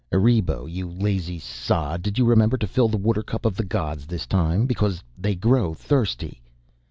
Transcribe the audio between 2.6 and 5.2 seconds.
fill the watercup of the gods this time, because